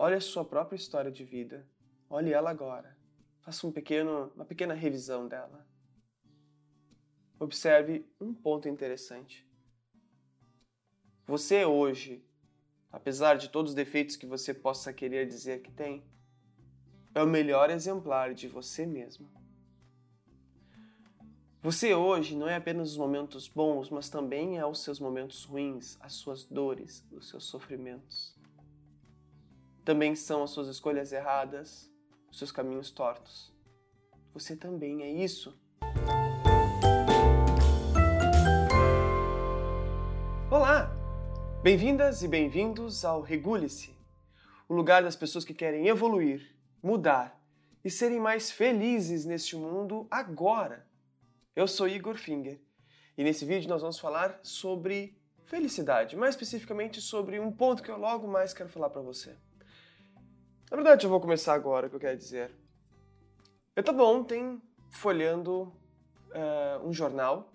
[0.00, 1.68] olhe a sua própria história de vida.
[2.08, 2.96] Olhe ela agora.
[3.42, 5.66] Faça um pequeno, uma pequena revisão dela.
[7.38, 9.46] Observe um ponto interessante.
[11.26, 12.24] Você hoje,
[12.90, 16.02] apesar de todos os defeitos que você possa querer dizer que tem,
[17.14, 19.30] é o melhor exemplar de você mesmo.
[21.62, 25.98] Você hoje não é apenas os momentos bons, mas também é os seus momentos ruins,
[26.00, 28.39] as suas dores, os seus sofrimentos.
[29.84, 31.90] Também são as suas escolhas erradas,
[32.30, 33.52] os seus caminhos tortos.
[34.34, 35.58] Você também é isso.
[40.50, 40.90] Olá!
[41.62, 43.94] Bem-vindas e bem-vindos ao Regule-se,
[44.68, 47.38] o lugar das pessoas que querem evoluir, mudar
[47.84, 50.88] e serem mais felizes neste mundo agora
[51.60, 52.60] eu sou Igor Finger
[53.18, 57.98] e nesse vídeo nós vamos falar sobre felicidade, mais especificamente sobre um ponto que eu
[57.98, 59.36] logo mais quero falar para você.
[60.70, 62.52] Na verdade, eu vou começar agora o que eu quero dizer.
[63.74, 67.52] Eu estava ontem folhando uh, um jornal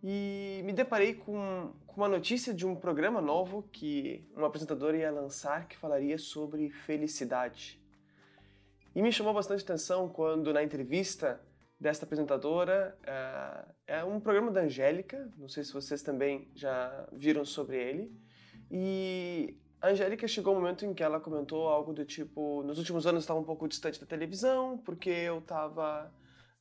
[0.00, 5.10] e me deparei com, com uma notícia de um programa novo que um apresentador ia
[5.10, 7.82] lançar que falaria sobre felicidade.
[8.94, 11.40] E me chamou bastante atenção quando na entrevista
[11.80, 12.96] desta apresentadora.
[13.88, 18.16] É, é um programa da Angélica, não sei se vocês também já viram sobre ele.
[18.70, 23.06] E a Angélica chegou um momento em que ela comentou algo do tipo: nos últimos
[23.06, 26.12] anos estava um pouco distante da televisão, porque eu estava,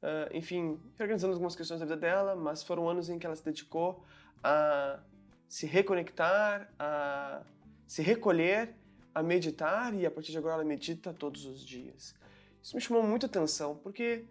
[0.01, 3.43] uh, enfim, organizando algumas questões da vida dela, mas foram anos em que ela se
[3.43, 4.03] dedicou
[4.43, 4.99] a
[5.47, 7.41] se reconectar, a
[7.85, 8.73] se recolher,
[9.13, 12.15] a meditar, e a partir de agora ela medita todos os dias.
[12.61, 14.25] Isso me chamou muita atenção, porque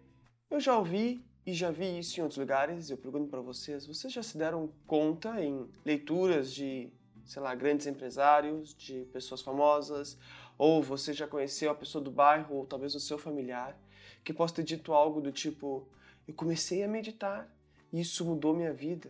[0.49, 2.89] eu já ouvi e já vi isso em outros lugares.
[2.89, 6.91] Eu pergunto para vocês: vocês já se deram conta em leituras de,
[7.29, 10.17] sei lá, grandes empresários, de pessoas famosas,
[10.57, 13.79] ou você já conheceu a pessoa do bairro, ou talvez o seu familiar,
[14.23, 15.87] que possa ter dito algo do tipo:
[16.27, 17.47] eu comecei a meditar
[17.93, 19.09] e isso mudou minha vida.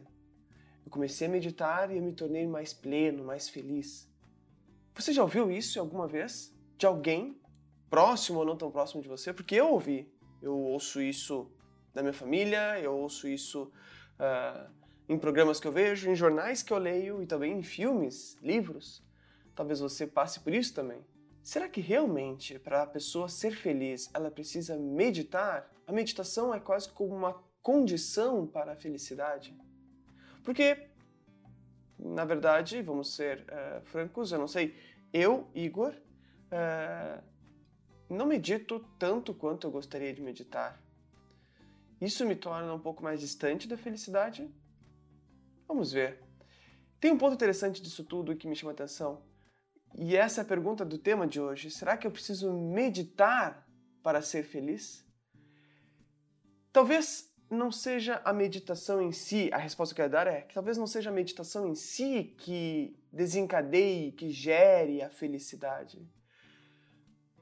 [0.86, 4.08] Eu comecei a meditar e eu me tornei mais pleno, mais feliz.
[4.94, 6.54] Você já ouviu isso alguma vez?
[6.78, 7.40] De alguém
[7.90, 9.34] próximo ou não tão próximo de você?
[9.34, 10.12] Porque eu ouvi
[10.42, 11.52] eu ouço isso
[11.94, 13.72] da minha família, eu ouço isso
[14.16, 14.72] uh,
[15.10, 19.04] em programas que eu vejo, em jornais que eu leio e também em filmes, livros.
[19.56, 21.04] Talvez você passe por isso também.
[21.42, 25.68] Será que realmente para a pessoa ser feliz ela precisa meditar?
[25.88, 27.34] A meditação é quase como uma
[27.64, 29.58] condição para a felicidade?
[30.44, 30.88] Porque,
[31.98, 34.76] na verdade, vamos ser uh, francos, eu não sei,
[35.12, 35.96] eu, Igor,
[36.52, 37.24] uh,
[38.08, 40.80] não medito tanto quanto eu gostaria de meditar.
[42.00, 44.48] Isso me torna um pouco mais distante da felicidade?
[45.70, 46.20] Vamos ver.
[47.00, 49.22] Tem um ponto interessante disso tudo que me chama a atenção.
[49.96, 51.70] E essa é a pergunta do tema de hoje.
[51.70, 53.70] Será que eu preciso meditar
[54.02, 55.06] para ser feliz?
[56.74, 60.56] Talvez não seja a meditação em si, a resposta que eu quero dar é que
[60.56, 66.04] talvez não seja a meditação em si que desencadeie, que gere a felicidade.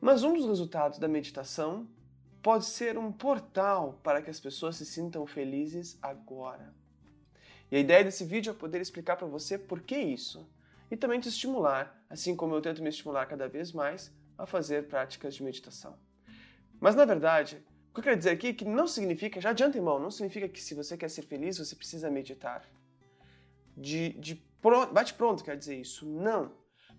[0.01, 1.89] Mas um dos resultados da meditação
[2.41, 6.76] pode ser um portal para que as pessoas se sintam felizes agora.
[7.71, 10.49] E a ideia desse vídeo é poder explicar para você por que isso
[10.89, 14.87] e também te estimular, assim como eu tento me estimular cada vez mais a fazer
[14.87, 15.97] práticas de meditação.
[16.79, 19.63] Mas na verdade, o que eu quero dizer aqui é que não significa, já de
[19.63, 22.63] antemão, não significa que se você quer ser feliz você precisa meditar.
[23.75, 24.41] De, de
[24.91, 26.05] bate pronto quer dizer isso.
[26.05, 26.51] Não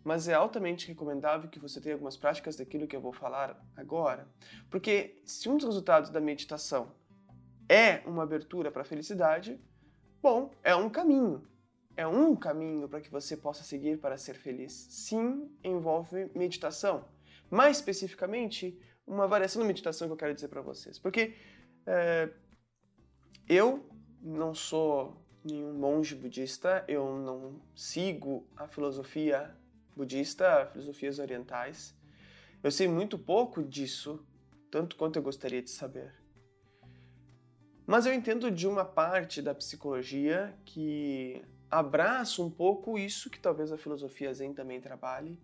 [0.04, 4.26] mas é altamente recomendável que você tenha algumas práticas daquilo que eu vou falar agora,
[4.70, 6.92] porque se um dos resultados da meditação
[7.68, 9.60] é uma abertura para a felicidade,
[10.22, 11.46] bom, é um caminho.
[11.96, 14.72] É um caminho para que você possa seguir para ser feliz.
[14.72, 17.04] Sim, envolve meditação.
[17.50, 20.98] Mais especificamente, uma variação da meditação que eu quero dizer para vocês.
[20.98, 21.34] Porque
[21.86, 22.30] é,
[23.48, 23.88] eu
[24.20, 29.56] não sou nenhum monge budista, eu não sigo a filosofia
[29.96, 31.96] budista, filosofias orientais.
[32.62, 34.24] Eu sei muito pouco disso,
[34.70, 36.14] tanto quanto eu gostaria de saber.
[37.88, 43.72] Mas eu entendo de uma parte da psicologia que abraça um pouco isso que talvez
[43.72, 45.40] a filosofia Zen também trabalhe,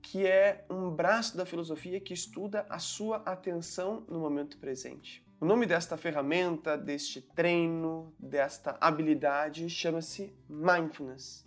[0.00, 5.26] que é um braço da filosofia que estuda a sua atenção no momento presente.
[5.40, 11.44] O nome desta ferramenta, deste treino, desta habilidade chama-se mindfulness.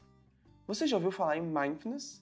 [0.67, 2.21] Você já ouviu falar em mindfulness?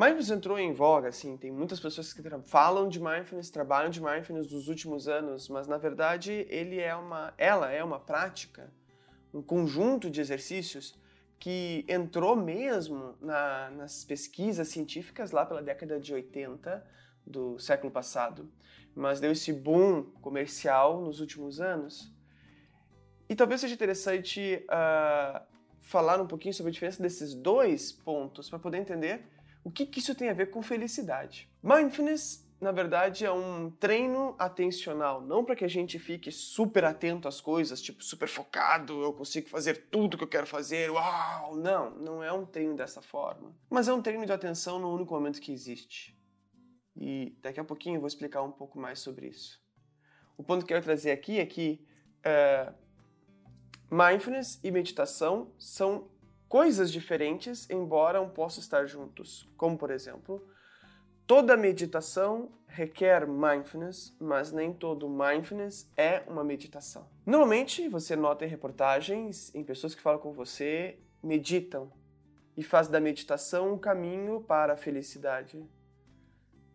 [0.00, 4.50] Mindfulness entrou em voga, assim, tem muitas pessoas que falam de mindfulness, trabalham de mindfulness
[4.50, 8.72] nos últimos anos, mas na verdade ele é uma, ela é uma prática,
[9.30, 10.98] um conjunto de exercícios
[11.38, 16.82] que entrou mesmo na, nas pesquisas científicas lá pela década de 80
[17.26, 18.50] do século passado,
[18.94, 22.10] mas deu esse boom comercial nos últimos anos.
[23.28, 25.44] E talvez seja interessante uh,
[25.82, 29.98] falar um pouquinho sobre a diferença desses dois pontos para poder entender o que, que
[29.98, 31.50] isso tem a ver com felicidade.
[31.62, 37.26] Mindfulness na verdade, é um treino atencional, não para que a gente fique super atento
[37.26, 41.56] às coisas, tipo super focado, eu consigo fazer tudo que eu quero fazer, uau!
[41.56, 43.56] Não, não é um treino dessa forma.
[43.70, 46.14] Mas é um treino de atenção no único momento que existe.
[46.94, 49.58] E daqui a pouquinho eu vou explicar um pouco mais sobre isso.
[50.36, 51.82] O ponto que eu quero trazer aqui é que
[52.26, 52.74] uh,
[53.90, 56.10] mindfulness e meditação são
[56.50, 59.48] coisas diferentes, embora possam estar juntos.
[59.56, 60.46] Como, por exemplo,
[61.30, 67.08] Toda meditação requer mindfulness, mas nem todo mindfulness é uma meditação.
[67.24, 71.92] Normalmente, você nota em reportagens, em pessoas que falam com você, meditam
[72.56, 75.64] e faz da meditação um caminho para a felicidade.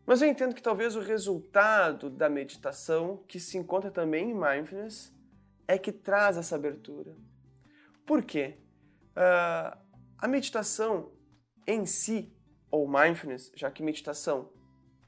[0.06, 5.14] Mas eu entendo que talvez o resultado da meditação, que se encontra também em mindfulness,
[5.68, 7.14] é que traz essa abertura.
[8.06, 8.56] Por quê?
[9.16, 9.78] Uh,
[10.18, 11.14] a meditação
[11.68, 12.36] em si
[12.70, 14.52] ou mindfulness, já que meditação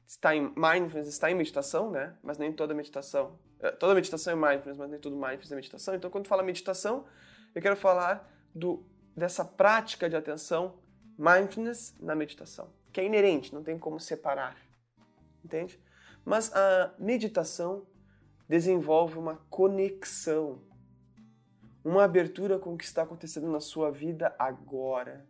[0.06, 2.16] está em mindfulness está em meditação, né?
[2.22, 5.94] Mas nem toda meditação, eh, toda meditação é mindfulness, mas nem tudo mindfulness é meditação.
[5.94, 7.04] Então, quando fala meditação,
[7.54, 10.78] eu quero falar do dessa prática de atenção
[11.18, 14.56] mindfulness na meditação, que é inerente, não tem como separar.
[15.44, 15.78] Entende?
[16.24, 17.86] Mas a meditação
[18.48, 20.62] desenvolve uma conexão,
[21.88, 25.26] uma abertura com o que está acontecendo na sua vida agora.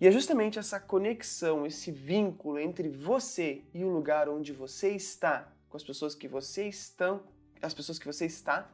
[0.00, 5.52] E é justamente essa conexão, esse vínculo entre você e o lugar onde você está,
[5.68, 7.22] com as pessoas que você estão,
[7.60, 8.68] as pessoas que você está,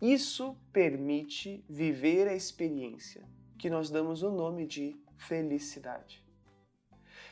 [0.00, 3.26] isso permite viver a experiência
[3.58, 6.22] que nós damos o nome de felicidade.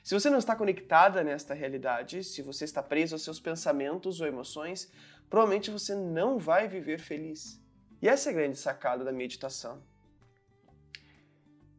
[0.02, 4.26] Se você não está conectada nesta realidade, se você está preso aos seus pensamentos ou
[4.26, 4.90] emoções,
[5.28, 7.61] provavelmente você não vai viver feliz.
[8.02, 9.80] E essa é a grande sacada da meditação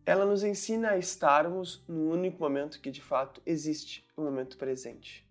[0.05, 5.25] ela nos ensina a estarmos no único momento que de fato existe, o momento presente.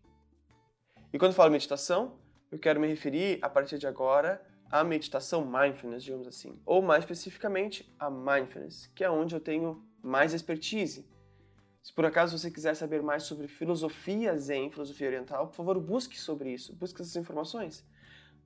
[1.13, 2.19] E quando falo meditação,
[2.51, 7.05] eu quero me referir a partir de agora à meditação mindfulness, digamos assim, ou mais
[7.05, 11.07] especificamente a mindfulness, que é onde eu tenho mais expertise.
[11.83, 16.19] Se por acaso você quiser saber mais sobre filosofia zen, filosofia oriental, por favor, busque
[16.19, 17.85] sobre isso, busque essas informações.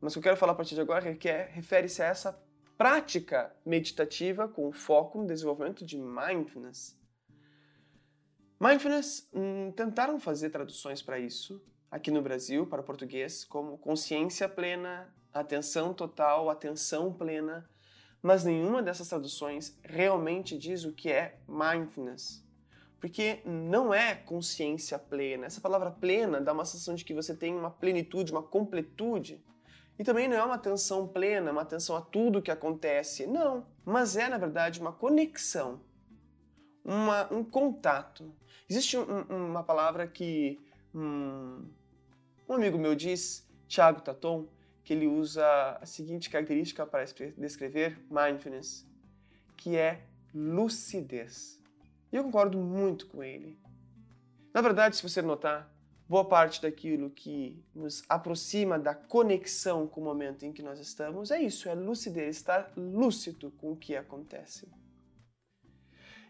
[0.06, 2.06] Mas o que eu quero falar a partir de agora é que é, refere-se a
[2.06, 2.40] essa
[2.78, 6.96] prática meditativa com foco no desenvolvimento de mindfulness.
[8.60, 11.60] Mindfulness, hum, tentaram fazer traduções para isso
[11.90, 17.68] aqui no Brasil, para o português, como consciência plena, atenção total, atenção plena,
[18.22, 22.46] mas nenhuma dessas traduções realmente diz o que é mindfulness.
[23.00, 25.46] Porque não é consciência plena.
[25.46, 29.44] Essa palavra plena dá uma sensação de que você tem uma plenitude, uma completude.
[29.98, 33.26] E também não é uma atenção plena, uma atenção a tudo que acontece.
[33.26, 33.66] Não.
[33.84, 35.80] Mas é, na verdade, uma conexão,
[36.84, 38.34] uma, um contato.
[38.68, 40.60] Existe um, uma palavra que
[40.94, 41.64] um,
[42.48, 44.48] um amigo meu diz, Thiago Taton,
[44.84, 45.44] que ele usa
[45.80, 47.04] a seguinte característica para
[47.36, 48.86] descrever mindfulness,
[49.56, 51.60] que é lucidez.
[52.12, 53.58] E eu concordo muito com ele.
[54.54, 55.75] Na verdade, se você notar,
[56.08, 61.30] boa parte daquilo que nos aproxima da conexão com o momento em que nós estamos
[61.30, 64.68] é isso, é lucidez, estar lúcido com o que acontece.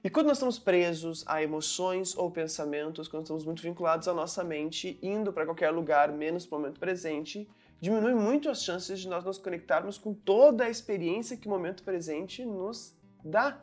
[0.02, 4.44] E quando nós estamos presos a emoções ou pensamentos, quando estamos muito vinculados à nossa
[4.44, 7.48] mente, indo para qualquer lugar menos para o momento presente,
[7.80, 11.82] diminui muito as chances de nós nos conectarmos com toda a experiência que o momento
[11.82, 13.60] presente nos dá,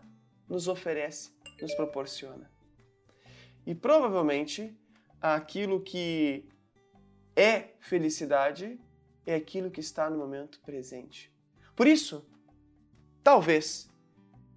[0.50, 2.52] nos oferece, nos proporciona.
[3.66, 4.78] E provavelmente
[5.24, 6.46] aquilo que
[7.34, 8.78] é felicidade
[9.26, 11.34] é aquilo que está no momento presente.
[11.74, 12.28] Por isso,
[13.24, 13.90] talvez,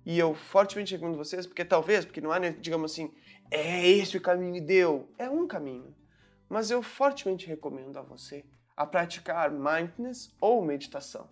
[0.05, 3.15] e eu fortemente recomendo vocês, porque talvez, porque não há, né, digamos assim,
[3.49, 5.09] é esse o caminho deu.
[5.17, 5.95] É um caminho.
[6.49, 8.45] Mas eu fortemente recomendo a você
[8.77, 11.29] a praticar mindfulness ou meditação.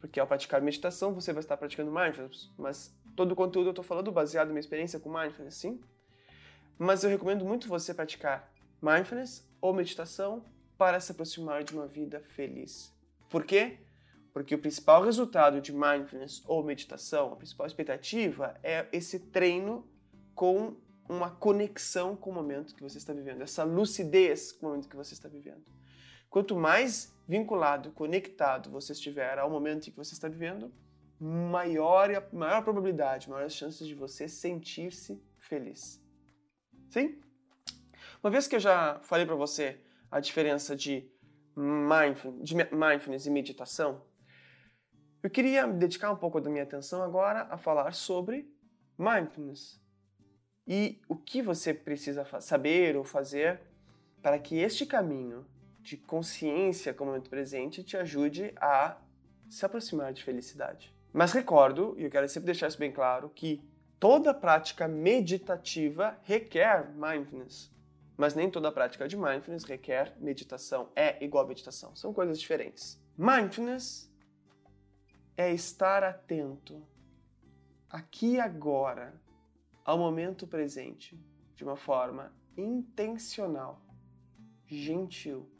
[0.00, 3.84] Porque ao praticar meditação, você vai estar praticando mindfulness, mas todo o conteúdo eu estou
[3.84, 5.80] falando baseado na minha experiência com mindfulness, sim.
[6.78, 8.51] Mas eu recomendo muito você praticar
[8.82, 10.44] mindfulness ou meditação
[10.76, 12.92] para se aproximar de uma vida feliz.
[13.30, 13.78] Por quê?
[14.32, 19.88] Porque o principal resultado de mindfulness ou meditação, a principal expectativa é esse treino
[20.34, 20.76] com
[21.08, 24.96] uma conexão com o momento que você está vivendo, essa lucidez com o momento que
[24.96, 25.64] você está vivendo.
[26.30, 30.72] Quanto mais vinculado, conectado você estiver ao momento em que você está vivendo,
[31.20, 36.02] maior, maior probabilidade, maiores chances de você sentir-se feliz.
[36.88, 37.20] Sim?
[38.22, 41.10] Uma vez que eu já falei para você a diferença de
[41.56, 44.00] mindfulness, de mindfulness e meditação,
[45.20, 48.48] eu queria dedicar um pouco da minha atenção agora a falar sobre
[48.96, 49.82] mindfulness
[50.64, 53.60] e o que você precisa saber ou fazer
[54.22, 55.44] para que este caminho
[55.80, 58.98] de consciência com o momento presente te ajude a
[59.50, 60.94] se aproximar de felicidade.
[61.12, 66.88] Mas recordo, e eu quero sempre deixar isso bem claro, que toda prática meditativa requer
[66.94, 67.72] mindfulness.
[68.16, 70.90] Mas nem toda prática de mindfulness requer meditação.
[70.94, 71.96] É igual a meditação.
[71.96, 73.00] São coisas diferentes.
[73.16, 74.12] Mindfulness
[75.36, 76.86] é estar atento
[77.88, 79.20] aqui e agora
[79.84, 81.18] ao momento presente
[81.54, 83.80] de uma forma intencional,
[84.66, 85.50] gentil,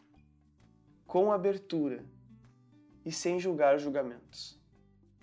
[1.07, 2.05] com abertura
[3.05, 4.61] e sem julgar julgamentos.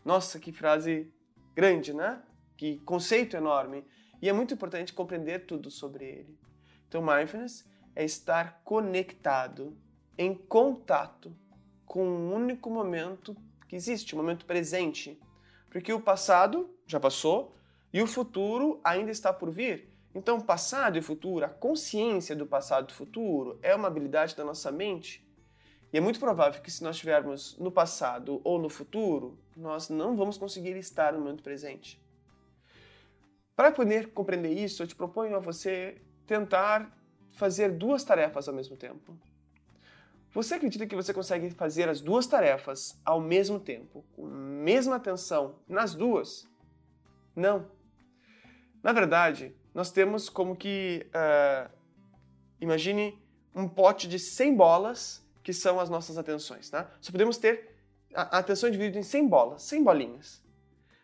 [0.03, 1.12] Nossa, que frase
[1.55, 2.21] grande, né?
[2.55, 3.86] Que conceito enorme.
[4.21, 6.39] E é muito importante compreender tudo sobre ele.
[6.89, 7.63] Então, mindfulness
[7.96, 9.77] é estar conectado,
[10.17, 11.34] em contato
[11.86, 15.22] com um único momento que existe, o um momento presente.
[15.69, 17.55] Porque o passado já passou
[17.93, 19.93] e o futuro ainda está por vir.
[20.15, 24.72] Então, passado e futuro, a consciência do passado e futuro é uma habilidade da nossa
[24.72, 25.24] mente.
[25.93, 30.15] E é muito provável que se nós estivermos no passado ou no futuro, nós não
[30.15, 32.03] vamos conseguir estar no momento presente.
[33.55, 36.95] Para poder compreender isso, eu te proponho a você tentar
[37.31, 39.17] fazer duas tarefas ao mesmo tempo.
[40.31, 44.98] Você acredita que você consegue fazer as duas tarefas ao mesmo tempo, com a mesma
[44.98, 46.48] atenção nas duas?
[47.36, 47.65] Não.
[48.83, 51.07] Na verdade, nós temos como que.
[51.09, 51.71] Uh,
[52.62, 53.19] imagine
[53.55, 56.69] um pote de 100 bolas que são as nossas atenções.
[56.69, 56.91] Tá?
[57.01, 57.75] Só podemos ter
[58.13, 60.43] a atenção dividida em 100 bolas, 100 bolinhas.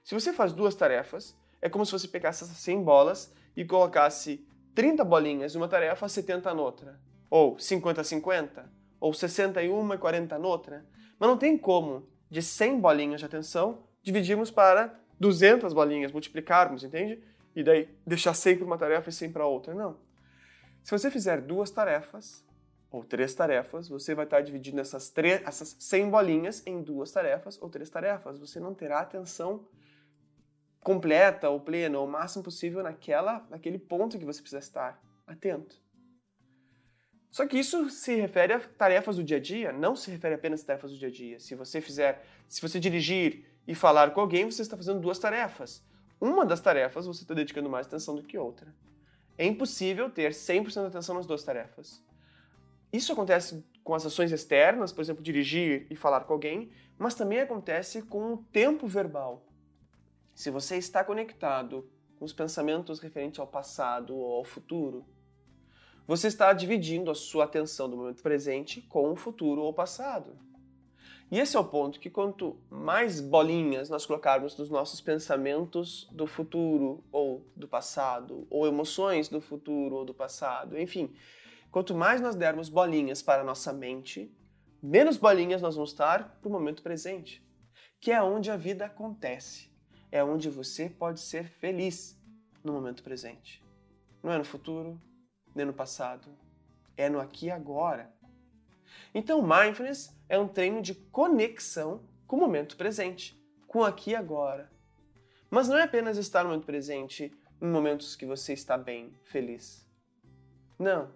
[0.03, 4.45] Se você faz duas tarefas, é como se você pegasse essas 100 bolas e colocasse
[4.75, 6.99] 30 bolinhas em uma tarefa, 70 noutra.
[7.29, 10.85] Ou 50 50, ou 61 e 40 noutra.
[11.17, 17.23] Mas não tem como, de 100 bolinhas de atenção, dividirmos para 200 bolinhas, multiplicarmos, entende?
[17.55, 19.73] E daí deixar sempre uma tarefa e sempre a outra.
[19.73, 19.97] Não.
[20.83, 22.45] Se você fizer duas tarefas,
[22.95, 25.11] ou três tarefas, você vai estar dividindo essas,
[25.43, 28.37] essas 100 bolinhas em duas tarefas ou três tarefas.
[28.39, 29.67] Você não terá atenção
[30.85, 35.81] completa ou plena, ou o máximo possível naquela, naquele ponto que você precisa estar atento.
[37.31, 40.61] Só que isso se refere a tarefas do dia a dia, não se refere apenas
[40.61, 41.39] a tarefas do dia a dia.
[41.39, 45.83] Se você fizer, se você dirigir e falar com alguém, você está fazendo duas tarefas.
[46.21, 48.71] Uma das tarefas você está dedicando mais atenção do que outra.
[49.39, 51.99] É impossível ter 100% de atenção nas duas tarefas.
[52.93, 57.39] Isso acontece com as ações externas, por exemplo, dirigir e falar com alguém, mas também
[57.39, 59.43] acontece com o tempo verbal.
[60.35, 61.89] Se você está conectado
[62.19, 65.05] com os pensamentos referentes ao passado ou ao futuro,
[66.05, 70.37] você está dividindo a sua atenção do momento presente com o futuro ou passado.
[71.31, 76.27] E esse é o ponto que quanto mais bolinhas nós colocarmos nos nossos pensamentos do
[76.27, 81.15] futuro ou do passado, ou emoções do futuro ou do passado, enfim,
[81.71, 84.29] quanto mais nós dermos bolinhas para a nossa mente,
[84.83, 87.41] menos bolinhas nós vamos estar para o momento presente,
[88.01, 89.73] que é onde a vida acontece
[90.15, 92.17] é onde você pode ser feliz
[92.63, 93.61] no momento presente.
[94.23, 94.97] Não é no futuro,
[95.53, 96.29] nem no passado,
[96.95, 98.09] é no aqui e agora.
[99.13, 104.71] Então, mindfulness é um treino de conexão com o momento presente, com aqui e agora.
[105.49, 109.85] Mas não é apenas estar no momento presente em momentos que você está bem, feliz.
[110.79, 111.11] Não.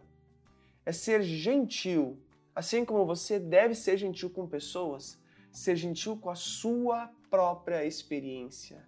[0.86, 2.22] É ser gentil,
[2.54, 5.18] assim como você deve ser gentil com pessoas,
[5.54, 8.88] ser gentil com a sua própria experiência.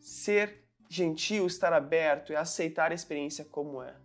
[0.00, 3.96] Ser gentil, estar aberto e aceitar a experiência como é.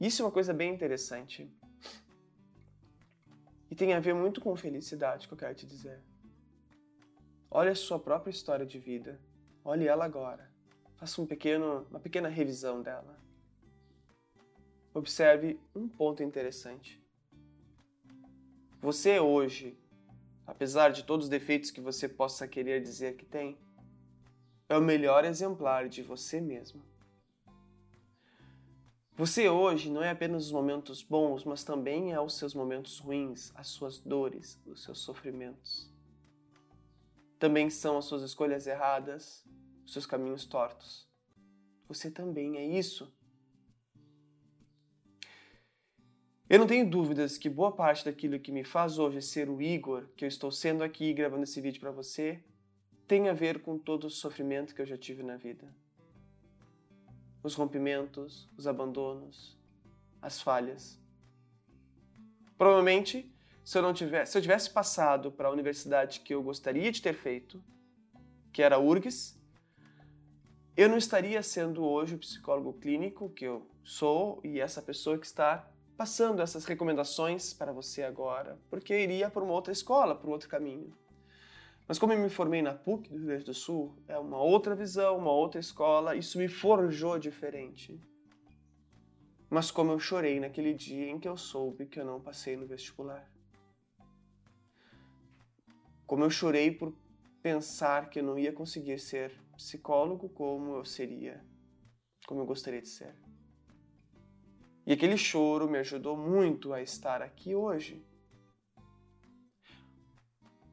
[0.00, 1.52] Isso é uma coisa bem interessante.
[3.70, 6.02] E tem a ver muito com felicidade, que eu quero te dizer.
[7.50, 9.20] Olhe a sua própria história de vida.
[9.64, 10.50] Olhe ela agora.
[10.96, 13.18] Faça um pequeno, uma pequena revisão dela.
[14.92, 17.00] Observe um ponto interessante.
[18.80, 19.79] Você hoje
[20.50, 23.56] apesar de todos os defeitos que você possa querer dizer que tem,
[24.68, 26.82] é o melhor exemplar de você mesmo.
[29.16, 33.52] Você hoje não é apenas os momentos bons, mas também é os seus momentos ruins,
[33.54, 35.88] as suas dores, os seus sofrimentos.
[37.38, 39.44] Também são as suas escolhas erradas,
[39.86, 41.08] os seus caminhos tortos.
[41.86, 43.12] Você também é isso.
[46.50, 50.08] Eu não tenho dúvidas que boa parte daquilo que me faz hoje ser o Igor,
[50.16, 52.42] que eu estou sendo aqui gravando esse vídeo para você,
[53.06, 55.72] tem a ver com todo o sofrimento que eu já tive na vida.
[57.40, 59.56] Os rompimentos, os abandonos,
[60.20, 61.00] as falhas.
[62.58, 66.90] Provavelmente, se eu não tivesse, se eu tivesse passado para a universidade que eu gostaria
[66.90, 67.62] de ter feito,
[68.52, 69.40] que era a URGS,
[70.76, 75.26] eu não estaria sendo hoje o psicólogo clínico que eu sou e essa pessoa que
[75.26, 80.30] está passando essas recomendações para você agora, porque eu iria para uma outra escola, para
[80.30, 80.96] um outro caminho.
[81.86, 84.74] Mas como eu me formei na PUC do Rio Grande do Sul, é uma outra
[84.74, 88.00] visão, uma outra escola, isso me forjou diferente.
[89.50, 92.66] Mas como eu chorei naquele dia em que eu soube que eu não passei no
[92.66, 93.30] vestibular.
[96.06, 96.94] Como eu chorei por
[97.42, 101.44] pensar que eu não ia conseguir ser psicólogo como eu seria,
[102.26, 103.14] como eu gostaria de ser.
[104.90, 108.04] E aquele choro me ajudou muito a estar aqui hoje.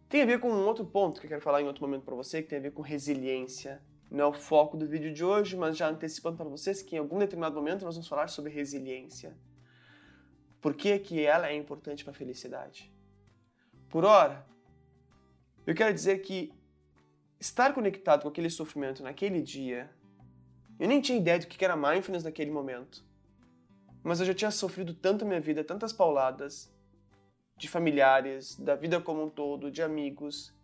[0.10, 2.16] Tem a ver com um outro ponto que eu quero falar em outro momento para
[2.16, 3.80] você, que tem a ver com resiliência.
[4.10, 6.98] Não é o foco do vídeo de hoje, mas já antecipando para vocês que em
[6.98, 9.38] algum determinado momento nós vamos falar sobre resiliência.
[10.60, 12.92] Por que, que ela é importante para a felicidade?
[13.88, 14.48] Por ora,
[15.68, 16.52] eu quero dizer que
[17.40, 19.92] estar conectado com aquele sofrimento naquele dia,
[20.80, 23.06] eu nem tinha ideia do que era mindfulness naquele momento
[24.08, 26.74] mas eu já tinha sofrido tanto na minha vida, tantas pauladas
[27.58, 30.56] de familiares, da vida como um todo, de amigos,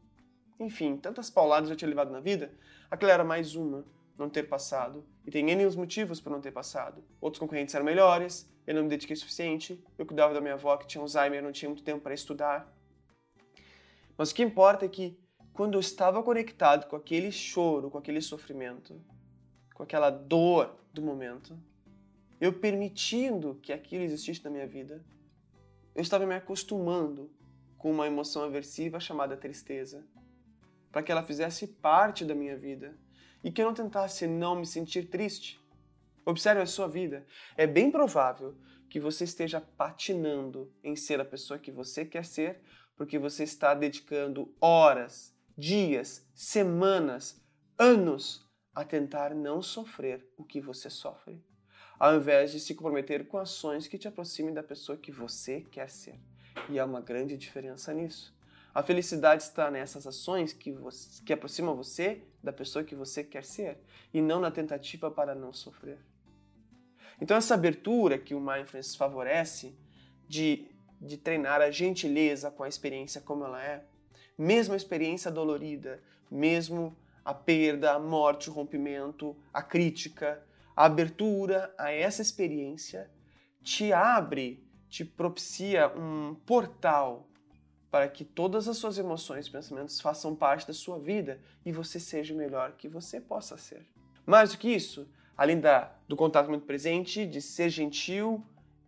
[0.57, 2.53] enfim, tantas pauladas eu tinha levado na vida,
[2.89, 3.83] aquela era mais uma,
[4.17, 5.05] não ter passado.
[5.25, 7.03] E tem N os motivos por não ter passado.
[7.19, 10.77] Outros concorrentes eram melhores, eu não me dediquei o suficiente, eu cuidava da minha avó
[10.77, 12.73] que tinha Alzheimer, não tinha muito tempo para estudar.
[14.17, 15.19] Mas o que importa é que
[15.51, 19.01] quando eu estava conectado com aquele choro, com aquele sofrimento,
[19.73, 21.57] com aquela dor do momento,
[22.39, 25.03] eu permitindo que aquilo existisse na minha vida,
[25.95, 27.31] eu estava me acostumando
[27.77, 30.05] com uma emoção aversiva chamada tristeza,
[30.91, 32.97] para que ela fizesse parte da minha vida
[33.43, 35.59] e que eu não tentasse não me sentir triste.
[36.25, 37.25] Observe a sua vida.
[37.57, 38.57] É bem provável
[38.89, 42.61] que você esteja patinando em ser a pessoa que você quer ser,
[42.95, 47.41] porque você está dedicando horas, dias, semanas,
[47.77, 51.43] anos a tentar não sofrer o que você sofre
[51.99, 55.89] ao invés de se comprometer com ações que te aproximem da pessoa que você quer
[55.89, 56.19] ser.
[56.69, 58.33] E há uma grande diferença nisso.
[58.73, 60.75] A felicidade está nessas ações que,
[61.25, 63.77] que aproximam você da pessoa que você quer ser
[64.13, 65.99] e não na tentativa para não sofrer.
[67.21, 69.77] Então, essa abertura que o Mindfulness favorece
[70.27, 70.67] de,
[70.99, 73.85] de treinar a gentileza com a experiência como ela é,
[74.35, 80.43] mesmo a experiência dolorida, mesmo a perda, a morte, o rompimento, a crítica,
[80.75, 83.09] a abertura a essa experiência
[83.61, 87.27] te abre, te propicia um portal
[87.89, 91.99] para que todas as suas emoções e pensamentos façam parte da sua vida e você
[91.99, 93.85] seja o melhor que você possa ser.
[94.25, 95.07] Mais do que isso,
[95.37, 98.43] além da, do contato muito presente, de ser gentil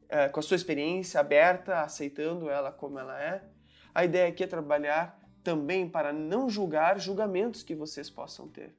[0.09, 3.43] é, com a sua experiência aberta, aceitando ela como ela é,
[3.93, 8.75] a ideia aqui é trabalhar também para não julgar julgamentos que vocês possam ter.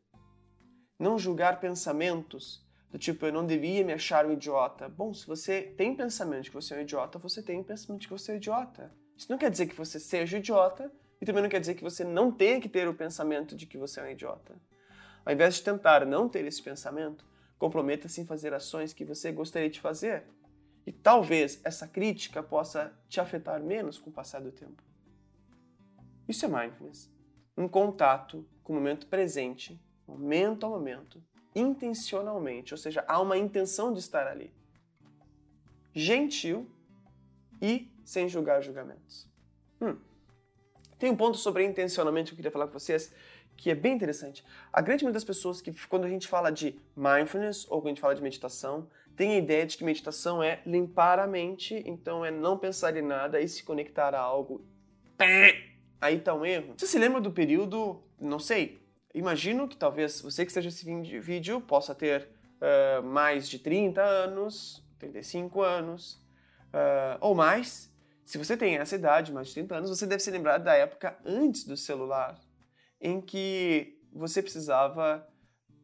[0.99, 4.89] Não julgar pensamentos do tipo, eu não devia me achar um idiota.
[4.89, 8.09] Bom, se você tem pensamento de que você é um idiota, você tem pensamento de
[8.09, 8.93] que você é um idiota.
[9.17, 12.05] Isso não quer dizer que você seja idiota e também não quer dizer que você
[12.05, 14.55] não tenha que ter o pensamento de que você é um idiota.
[15.25, 17.25] Ao invés de tentar não ter esse pensamento,
[17.59, 20.25] comprometa-se em fazer ações que você gostaria de fazer.
[20.87, 24.83] E talvez essa crítica possa te afetar menos com o passar do tempo.
[26.29, 27.11] Isso é mindfulness.
[27.57, 31.23] Um contato com o momento presente, momento a momento,
[31.57, 34.53] intencionalmente, ou seja, há uma intenção de estar ali.
[35.95, 36.71] Gentil
[37.61, 39.27] e sem julgar julgamentos.
[39.81, 39.97] Hum.
[40.99, 43.13] Tem um ponto sobre intencionalmente que eu queria falar com vocês
[43.57, 44.45] que é bem interessante.
[44.73, 47.91] A grande maioria das pessoas que, quando a gente fala de mindfulness ou quando a
[47.91, 52.25] gente fala de meditação, tem a ideia de que meditação é limpar a mente, então
[52.25, 54.63] é não pensar em nada e se conectar a algo.
[55.99, 56.75] Aí tá um erro.
[56.77, 58.86] Você se lembra do período, não sei,
[59.17, 62.29] Imagino que talvez você que esteja assistindo vídeo possa ter
[62.61, 66.23] uh, mais de 30 anos, 35 anos
[66.67, 67.91] uh, ou mais.
[68.27, 71.17] Se você tem essa idade, mais de 30 anos, você deve se lembrar da época
[71.25, 72.39] antes do celular,
[73.01, 75.27] em que você precisava,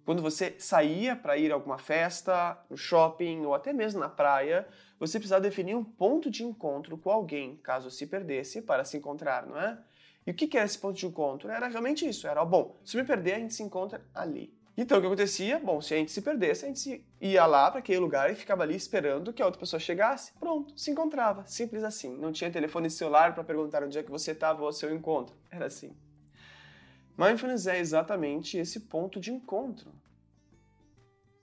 [0.04, 4.68] quando você saía para ir a alguma festa, no shopping ou até mesmo na praia,
[5.00, 9.46] você precisava definir um ponto de encontro com alguém, caso se perdesse, para se encontrar,
[9.46, 9.78] não é?
[10.26, 11.50] E o que era esse ponto de encontro?
[11.50, 14.54] Era realmente isso, era, bom, se me perder, a gente se encontra ali.
[14.76, 15.58] Então, o que acontecia?
[15.58, 18.62] Bom, se a gente se perdesse, a gente ia lá para aquele lugar e ficava
[18.62, 20.32] ali esperando que a outra pessoa chegasse.
[20.40, 21.46] Pronto, se encontrava.
[21.46, 22.16] Simples assim.
[22.16, 25.36] Não tinha telefone celular para perguntar onde é que você estava ou seu encontro.
[25.50, 25.94] Era assim.
[27.18, 29.92] Mindfulness é exatamente esse ponto de encontro.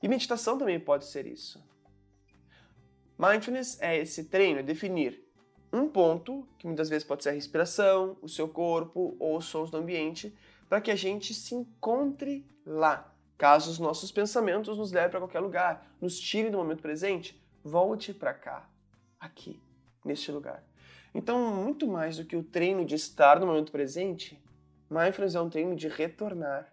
[0.02, 1.64] E meditação também pode ser isso.
[3.18, 5.29] Mindfulness é esse treino, é definir
[5.72, 9.70] um ponto, que muitas vezes pode ser a respiração, o seu corpo ou os sons
[9.70, 10.36] do ambiente,
[10.68, 13.14] para que a gente se encontre lá.
[13.38, 18.14] Caso os nossos pensamentos nos levem para qualquer lugar, nos tirem do momento presente, volte
[18.14, 18.70] para cá,
[19.20, 19.62] aqui,
[20.04, 20.64] neste lugar.
[21.14, 24.42] Então, muito mais do que o treino de estar no momento presente,
[24.90, 26.72] mindfulness é um treino de retornar.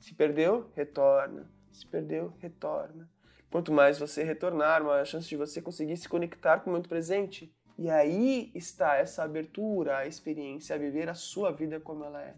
[0.00, 1.50] Se perdeu, retorna.
[1.70, 3.08] Se perdeu, retorna.
[3.50, 6.88] Quanto mais você retornar, maior a chance de você conseguir se conectar com o momento
[6.88, 7.54] presente.
[7.78, 12.34] E aí está essa abertura à experiência, a viver a sua vida como ela é.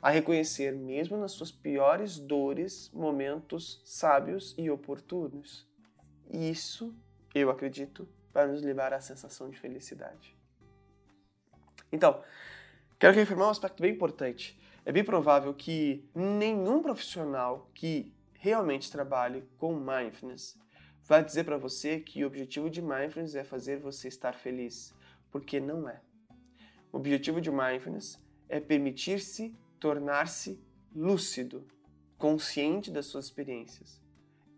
[0.00, 5.68] A reconhecer, mesmo nas suas piores dores, momentos sábios e oportunos.
[6.28, 6.92] Isso,
[7.32, 10.36] eu acredito, vai nos levar à sensação de felicidade.
[11.92, 12.20] Então,
[12.98, 14.58] quero reafirmar um aspecto bem importante.
[14.84, 20.58] É bem provável que nenhum profissional que realmente trabalhe com mindfulness
[21.04, 24.94] vai dizer para você que o objetivo de mindfulness é fazer você estar feliz,
[25.30, 26.00] porque não é.
[26.92, 30.62] O objetivo de mindfulness é permitir-se tornar-se
[30.94, 31.66] lúcido,
[32.18, 34.00] consciente das suas experiências.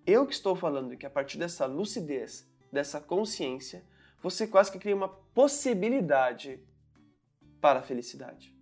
[0.06, 3.84] Eu que estou falando que a partir dessa lucidez, dessa consciência,
[4.20, 6.60] você quase que cria uma possibilidade
[7.60, 8.54] para a felicidade.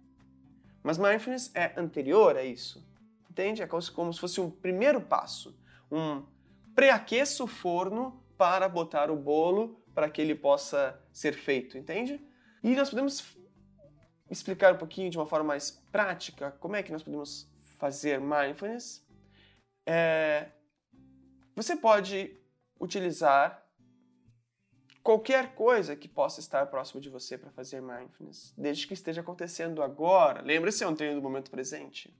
[0.83, 2.87] Mas mindfulness é anterior a isso.
[3.31, 3.63] Entende?
[3.63, 5.57] É como se fosse um primeiro passo,
[5.91, 6.23] um
[6.75, 12.21] preaqueça o forno para botar o bolo para que ele possa ser feito, entende?
[12.63, 13.37] E nós podemos
[14.31, 19.07] explicar um pouquinho de uma forma mais prática como é que nós podemos fazer mindfulness.
[19.87, 20.51] É,
[21.55, 22.41] você pode
[22.81, 23.63] utilizar
[25.03, 29.83] qualquer coisa que possa estar próximo de você para fazer mindfulness, desde que esteja acontecendo
[29.83, 30.41] agora.
[30.41, 32.17] Lembre-se, é um treino do momento presente.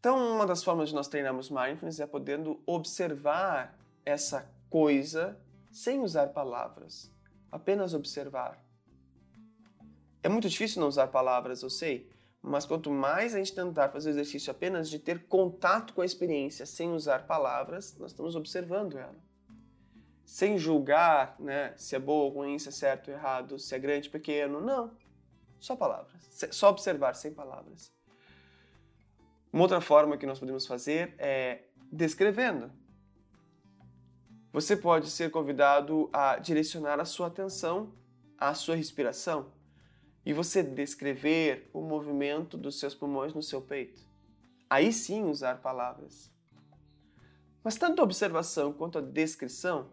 [0.00, 5.38] Então, uma das formas de nós treinarmos mindfulness é podendo observar essa coisa
[5.70, 7.12] sem usar palavras,
[7.52, 8.64] apenas observar.
[10.22, 12.10] É muito difícil não usar palavras, eu sei,
[12.40, 16.06] mas quanto mais a gente tentar fazer o exercício apenas de ter contato com a
[16.06, 19.16] experiência sem usar palavras, nós estamos observando ela.
[20.24, 23.78] Sem julgar né, se é boa ou ruim, se é certo ou errado, se é
[23.78, 24.96] grande ou pequeno, não.
[25.58, 26.46] Só palavras.
[26.50, 27.92] Só observar sem palavras.
[29.52, 32.70] Uma outra forma que nós podemos fazer é descrevendo.
[34.52, 37.94] Você pode ser convidado a direcionar a sua atenção
[38.38, 39.52] à sua respiração
[40.24, 44.02] e você descrever o movimento dos seus pulmões no seu peito.
[44.68, 46.32] Aí sim usar palavras.
[47.62, 49.90] Mas tanto a observação quanto a descrição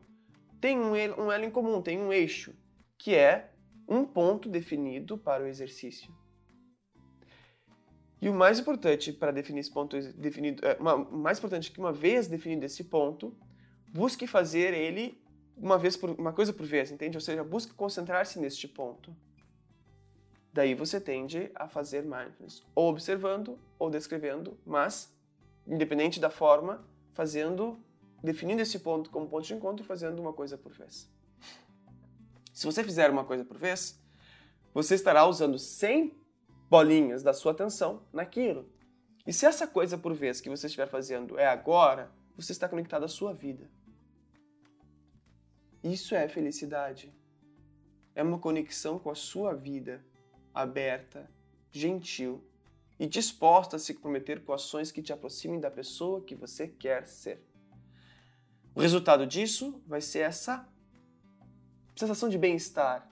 [0.62, 2.56] têm um elo em comum, tem um eixo,
[2.98, 3.52] que é
[3.88, 6.14] um ponto definido para o exercício.
[8.22, 11.94] E o mais importante para definir esse ponto definido, é, uma, mais importante que uma
[11.94, 13.36] vez definido esse ponto,
[13.90, 15.22] busque fazer ele
[15.56, 17.18] uma vez por uma coisa por vez, entende?
[17.18, 19.16] Ou seja, busque concentrar-se neste ponto.
[20.54, 25.16] Daí você tende a fazer mindfulness, ou observando ou descrevendo, mas
[25.68, 27.78] independente da forma, fazendo,
[28.24, 31.10] definindo esse ponto como ponto de encontro, fazendo uma coisa por vez.
[32.54, 34.02] Se você fizer uma coisa por vez,
[34.74, 36.16] você estará usando 100
[36.70, 38.70] bolinhas da sua atenção naquilo.
[39.26, 43.04] E se essa coisa por vez que você estiver fazendo é agora, você está conectado
[43.04, 43.70] à sua vida.
[45.84, 47.14] Isso é felicidade.
[48.16, 50.04] É uma conexão com a sua vida,
[50.54, 51.30] aberta,
[51.72, 52.44] gentil
[53.00, 57.06] e disposta a se comprometer com ações que te aproximem da pessoa que você quer
[57.06, 57.46] ser.
[58.74, 60.68] O resultado disso vai ser essa
[61.96, 63.10] sensação de bem-estar,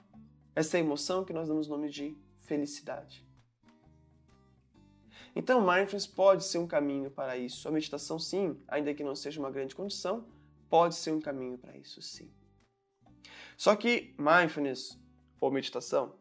[0.55, 3.24] essa emoção que nós damos nome de felicidade.
[5.35, 7.67] Então, mindfulness pode ser um caminho para isso.
[7.67, 10.25] A meditação, sim, ainda que não seja uma grande condição,
[10.69, 12.31] pode ser um caminho para isso, sim.
[13.57, 14.97] Só que mindfulness
[15.39, 16.15] ou meditação,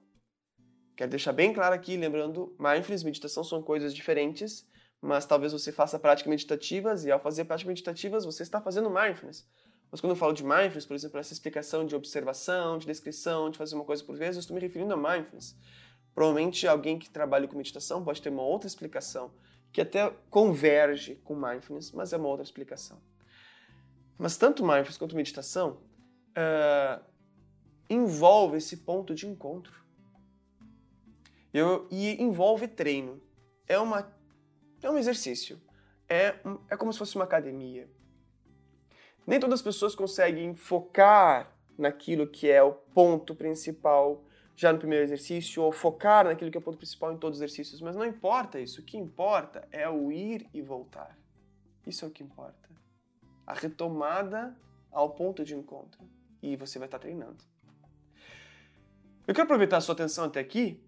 [0.97, 4.69] quero deixar bem claro aqui, lembrando, mindfulness e meditação são coisas diferentes,
[5.01, 9.47] mas talvez você faça práticas meditativas e ao fazer práticas meditativas você está fazendo mindfulness.
[9.91, 13.59] Mas quando eu falo de mindfulness, por exemplo, essa explicação de observação, de descrição, de
[13.59, 15.57] fazer uma coisa por vez, eu estou me referindo a mindfulness.
[16.15, 19.33] Provavelmente alguém que trabalha com meditação pode ter uma outra explicação
[19.73, 23.03] que até converge com mindfulness, mas é uma outra explicação.
[24.17, 25.81] Mas tanto mindfulness quanto meditação
[26.31, 27.05] uh,
[27.91, 29.85] envolve esse ponto de encontro.
[31.53, 33.21] Eu, e envolve treino.
[33.67, 34.13] É, uma,
[34.81, 35.61] é um exercício.
[36.09, 36.37] É,
[36.71, 37.91] é como se fosse uma academia.
[39.27, 44.25] Nem todas as pessoas conseguem focar naquilo que é o ponto principal
[44.57, 47.43] já no primeiro exercício, ou focar naquilo que é o ponto principal em todos os
[47.43, 48.81] exercícios, mas não importa isso.
[48.81, 51.19] O que importa é o ir e voltar.
[51.87, 52.69] Isso é o que importa.
[53.47, 54.57] A retomada
[54.91, 56.01] ao ponto de encontro.
[56.41, 57.43] E você vai estar treinando.
[59.27, 60.81] Eu quero aproveitar a sua atenção até aqui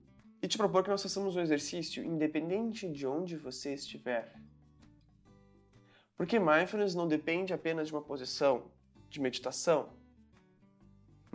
[0.43, 4.35] e te propor que nós façamos um exercício independente de onde você estiver.
[6.17, 8.71] Porque mindfulness não depende apenas de uma posição
[9.09, 9.96] de meditação.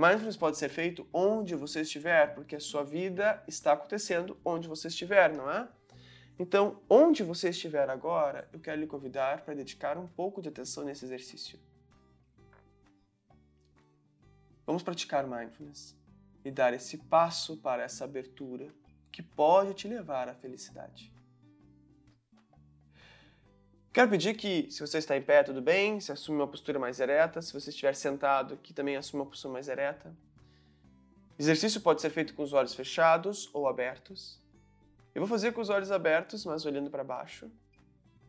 [0.02, 4.88] Mindfulness pode ser feito onde você estiver, porque a sua vida está acontecendo onde você
[4.88, 5.70] estiver, não é?
[6.40, 10.84] Então, onde você estiver agora, eu quero lhe convidar para dedicar um pouco de atenção
[10.84, 11.60] nesse exercício.
[14.66, 15.96] Vamos praticar mindfulness
[16.44, 18.74] e dar esse passo para essa abertura
[19.12, 21.11] que pode te levar à felicidade.
[23.94, 27.02] Quero pedir que, se você está em pé, tudo bem, se assume uma postura mais
[27.02, 27.42] ereta.
[27.42, 30.16] Se você estiver sentado, que também assuma uma postura mais ereta.
[31.38, 34.40] Exercício pode ser feito com os olhos fechados ou abertos.
[35.14, 37.52] Eu vou fazer com os olhos abertos, mas olhando para baixo,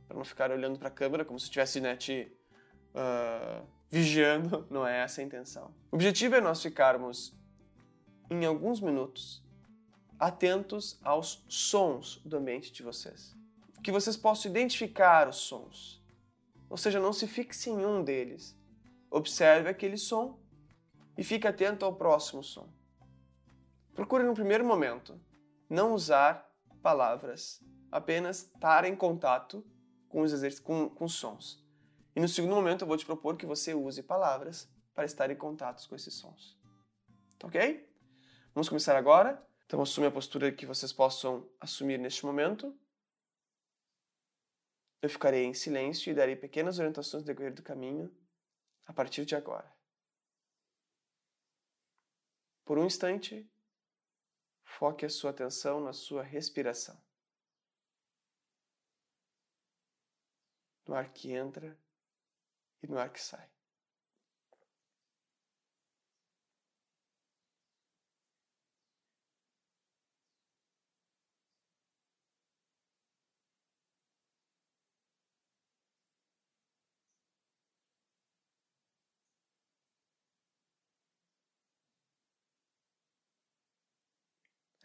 [0.08, 2.36] para não ficar olhando para a câmera como se estivesse né, te
[2.92, 4.66] uh, vigiando.
[4.70, 5.72] Não é essa a intenção.
[5.92, 7.32] O objetivo é nós ficarmos
[8.28, 9.40] em alguns minutos
[10.18, 13.40] atentos aos sons do ambiente de vocês
[13.82, 16.02] que vocês possam identificar os sons.
[16.70, 18.56] Ou seja, não se fixe em um deles.
[19.10, 20.40] Observe aquele som
[21.16, 22.72] e fique atento ao próximo som.
[23.94, 25.20] Procure no primeiro momento
[25.68, 26.50] não usar
[26.82, 29.64] palavras, apenas estar em contato
[30.08, 31.62] com os, com, com sons.
[32.14, 35.36] E no segundo momento eu vou te propor que você use palavras para estar em
[35.36, 36.58] contato com esses sons.
[37.38, 37.88] Tá ok?
[38.54, 39.42] Vamos começar agora.
[39.66, 42.74] Então assume a postura que vocês possam assumir neste momento.
[45.02, 48.16] Eu ficarei em silêncio e darei pequenas orientações no decorrer do caminho
[48.86, 49.68] a partir de agora.
[52.64, 53.50] Por um instante,
[54.64, 56.96] foque a sua atenção na sua respiração.
[60.86, 61.76] No ar que entra
[62.80, 63.51] e no ar que sai.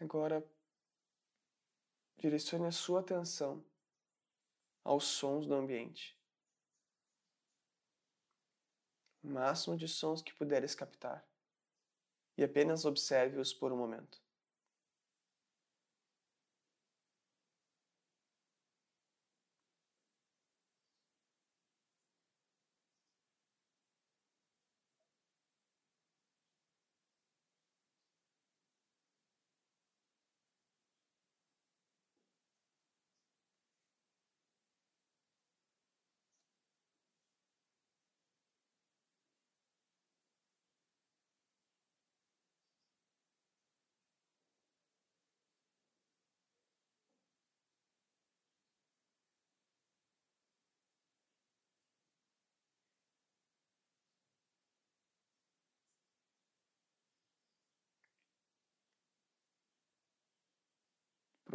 [0.00, 0.44] Agora,
[2.16, 3.64] direcione a sua atenção
[4.84, 6.16] aos sons do ambiente.
[9.22, 11.26] O máximo de sons que puderes captar
[12.36, 14.22] e apenas observe-os por um momento.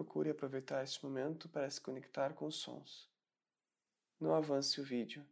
[0.04, 3.10] Procure aproveitar este momento para se conectar com os sons.
[4.20, 5.26] Não avance o vídeo.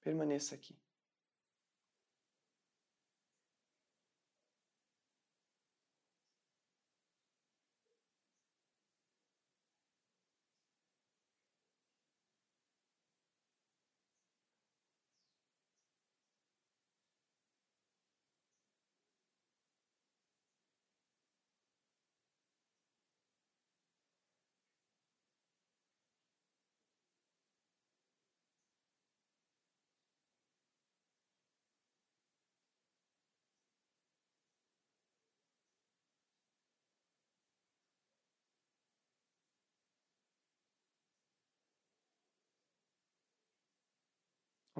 [0.00, 0.78] Permaneça aqui.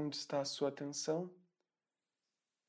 [0.01, 1.31] Onde está a sua atenção,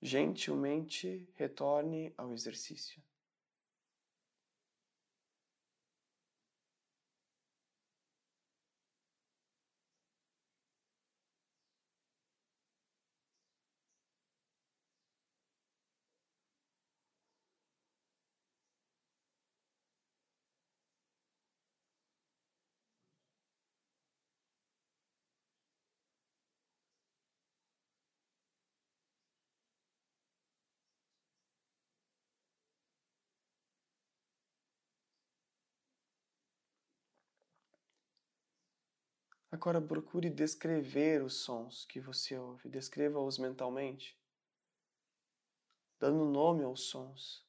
[0.02, 3.02] gentilmente retorne ao exercício.
[39.52, 44.18] Agora procure descrever os sons que você ouve, descreva-os mentalmente,
[46.00, 47.46] dando nome aos sons.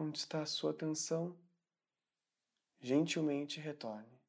[0.00, 1.36] Onde está a sua atenção,
[2.80, 4.19] gentilmente retorne.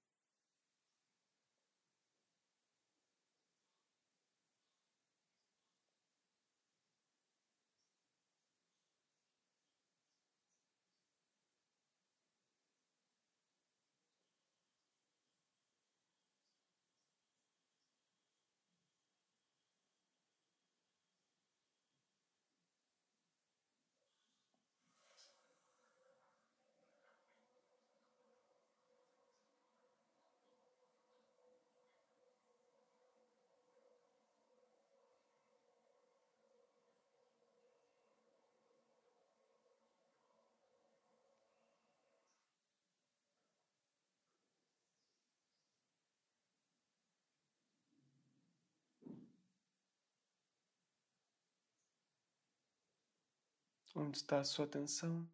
[53.94, 55.28] Onde está a sua atenção?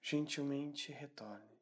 [0.00, 1.57] Gentilmente retorne.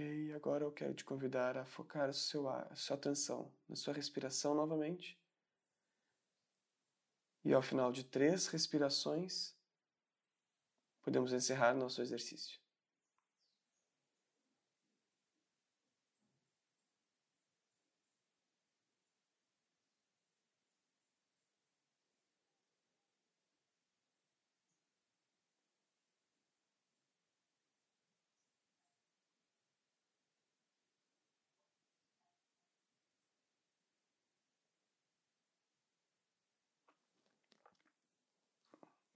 [0.00, 3.92] Ok, agora eu quero te convidar a focar a sua, a sua atenção na sua
[3.92, 5.20] respiração novamente.
[7.44, 9.54] E ao final de três respirações,
[11.02, 12.58] podemos encerrar nosso exercício.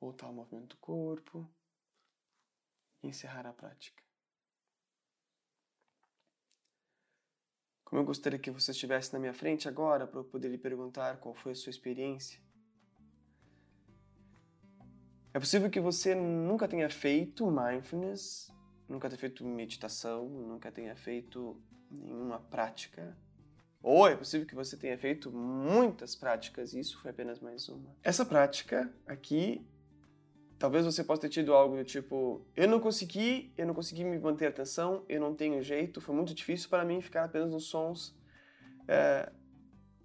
[0.04, 1.48] Voltar ao movimento do corpo
[3.02, 4.02] e encerrar a prática.
[7.84, 11.18] Como eu gostaria que você estivesse na minha frente agora para eu poder lhe perguntar
[11.18, 12.38] qual foi a sua experiência.
[15.32, 18.52] É possível que você nunca tenha feito mindfulness,
[18.88, 23.16] nunca tenha feito meditação, nunca tenha feito nenhuma prática
[23.82, 27.94] ou é possível que você tenha feito muitas práticas e isso foi apenas mais uma.
[28.02, 29.62] Essa prática aqui
[30.58, 34.18] Talvez você possa ter tido algo do tipo: eu não consegui, eu não consegui me
[34.18, 38.14] manter atenção, eu não tenho jeito, foi muito difícil para mim ficar apenas nos sons.
[38.86, 39.30] É,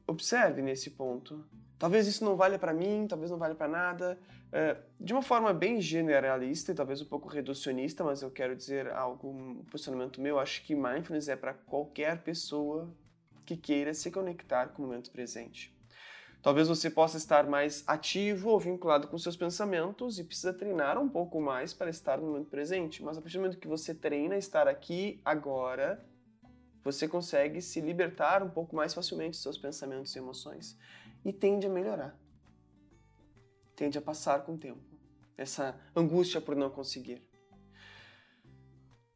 [0.07, 1.45] observe nesse ponto.
[1.77, 4.19] Talvez isso não valha para mim, talvez não valha para nada.
[4.51, 8.89] É, de uma forma bem generalista e talvez um pouco reducionista, mas eu quero dizer
[8.91, 10.39] algo, um posicionamento meu.
[10.39, 12.93] Acho que mindfulness é para qualquer pessoa
[13.45, 15.73] que queira se conectar com o momento presente.
[16.41, 21.09] Talvez você possa estar mais ativo ou vinculado com seus pensamentos e precisa treinar um
[21.09, 23.03] pouco mais para estar no momento presente.
[23.03, 26.01] Mas a partir do momento que você treina estar aqui agora,
[26.81, 30.77] você consegue se libertar um pouco mais facilmente dos seus pensamentos e emoções
[31.25, 32.17] e tende a melhorar.
[33.75, 34.81] Tende a passar com o tempo.
[35.37, 37.21] Essa angústia por não conseguir.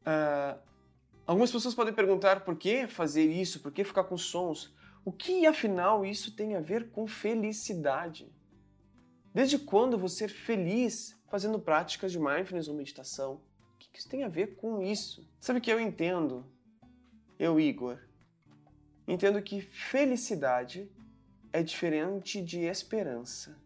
[0.01, 0.59] Uh,
[1.25, 4.73] algumas pessoas podem perguntar por que fazer isso, por que ficar com sons.
[5.05, 8.31] O que afinal isso tem a ver com felicidade?
[9.33, 13.41] Desde quando você ser feliz fazendo práticas de mindfulness ou meditação?
[13.73, 15.27] O que isso tem a ver com isso?
[15.39, 16.45] Sabe o que eu entendo?
[17.37, 17.99] Eu, Igor,
[19.07, 20.89] entendo que felicidade
[21.51, 23.61] é diferente de esperança.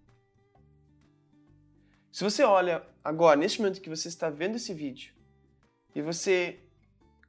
[2.11, 5.13] Se você olha agora, neste momento que você está vendo esse vídeo,
[5.93, 6.59] e você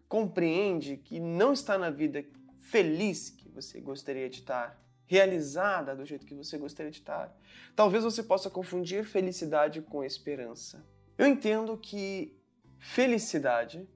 [0.08, 2.24] compreende que não está na vida
[2.60, 3.30] feliz
[3.60, 7.36] você gostaria de estar, realizada do jeito que você gostaria de estar.
[7.74, 10.86] Talvez você possa confundir felicidade com esperança.
[11.16, 12.38] Eu entendo que
[12.78, 13.88] felicidade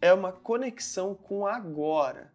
[0.00, 2.32] é uma conexão com agora.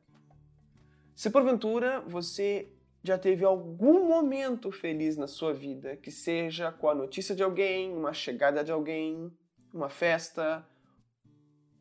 [1.16, 2.72] Se porventura você
[3.04, 7.92] já teve algum momento feliz na sua vida, que seja com a notícia de alguém,
[7.92, 9.30] uma chegada de alguém,
[9.74, 10.66] uma festa,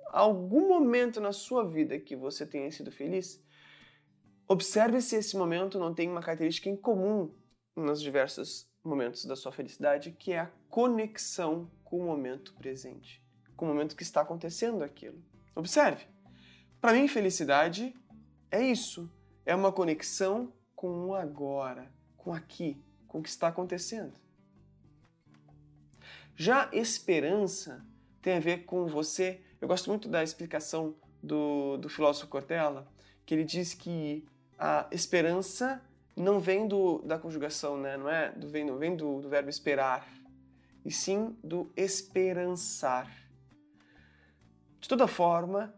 [0.06, 3.42] algum momento na sua vida que você tenha sido feliz,
[4.48, 7.34] observe se esse momento não tem uma característica em comum
[7.76, 13.22] nos diversos momentos da sua felicidade, que é a conexão com o momento presente,
[13.56, 15.22] com o momento que está acontecendo aquilo.
[15.54, 16.06] Observe.
[16.80, 17.94] Para mim, felicidade
[18.50, 19.10] é isso,
[19.46, 24.12] é uma conexão com o agora, com aqui, com o que está acontecendo.
[26.34, 27.86] Já esperança
[28.20, 29.40] tem a ver com você.
[29.60, 32.88] Eu gosto muito da explicação do, do filósofo Cortella,
[33.26, 34.26] que ele diz que
[34.64, 35.82] a esperança
[36.14, 37.96] não vem do, da conjugação, né?
[37.96, 38.30] não é?
[38.30, 40.06] Do, vem, não vem do, do verbo esperar,
[40.84, 43.10] e sim do esperançar.
[44.78, 45.74] De toda forma,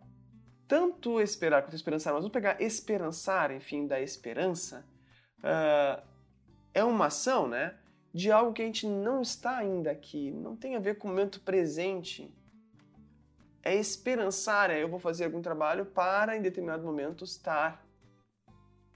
[0.69, 4.85] tanto esperar quanto esperançar, mas vamos pegar esperançar, enfim, da esperança,
[5.39, 6.07] uh,
[6.75, 7.79] é uma ação, né?
[8.13, 11.11] De algo que a gente não está ainda aqui, não tem a ver com o
[11.11, 12.37] momento presente.
[13.63, 17.84] É esperançar, é eu vou fazer algum trabalho para, em determinado momento, estar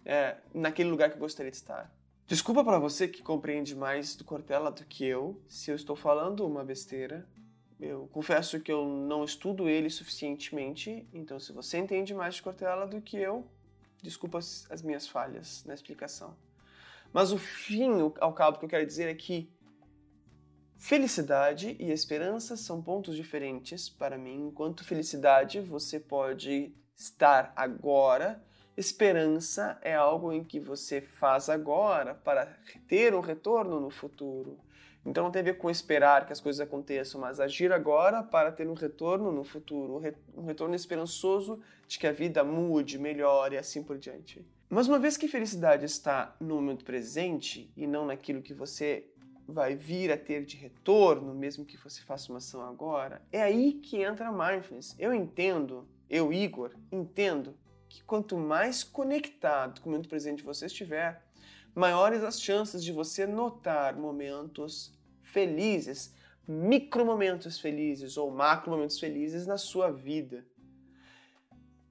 [0.08, 1.88] é, naquele lugar que eu gostaria de estar.
[2.26, 6.44] Desculpa para você que compreende mais do Cortella do que eu, se eu estou falando
[6.44, 7.24] uma besteira.
[7.78, 12.88] Eu confesso que eu não estudo ele suficientemente, então se você entende mais de Cortella
[12.88, 13.46] do que eu,
[14.02, 16.36] Desculpa as minhas falhas na explicação.
[17.12, 17.90] Mas o fim,
[18.20, 19.50] ao cabo, que eu quero dizer é que
[20.76, 24.48] felicidade e esperança são pontos diferentes para mim.
[24.48, 28.42] Enquanto felicidade você pode estar agora,
[28.78, 32.46] esperança é algo em que você faz agora para
[32.86, 34.56] ter um retorno no futuro.
[35.04, 38.52] Então não tem a ver com esperar que as coisas aconteçam, mas agir agora para
[38.52, 40.00] ter um retorno no futuro,
[40.36, 44.46] um retorno esperançoso de que a vida mude, melhore e assim por diante.
[44.68, 49.06] Mas uma vez que felicidade está no momento presente e não naquilo que você
[49.46, 53.72] vai vir a ter de retorno, mesmo que você faça uma ação agora, é aí
[53.72, 54.94] que entra a mindfulness.
[54.98, 57.56] Eu entendo, eu, Igor, entendo
[57.88, 61.24] que quanto mais conectado com o momento presente você estiver,
[61.74, 66.14] maiores as chances de você notar momentos felizes,
[66.46, 70.46] micromomentos felizes ou macromomentos felizes na sua vida.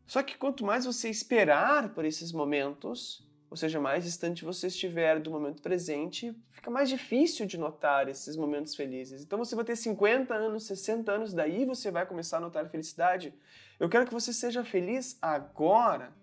[0.06, 5.20] Só que quanto mais você esperar por esses momentos, ou seja, mais distante você estiver
[5.20, 9.24] do momento presente, fica mais difícil de notar esses momentos felizes.
[9.24, 13.34] Então você vai ter 50 anos, 60 anos, daí você vai começar a notar felicidade.
[13.80, 16.14] Eu quero que você seja feliz agora.